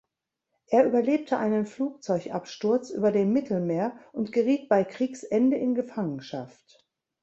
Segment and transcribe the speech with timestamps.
[0.65, 6.87] Er überlebte einen Flugzeugabsturz über dem Mittelmeer und geriet bei Kriegsende in Gefangenschaft.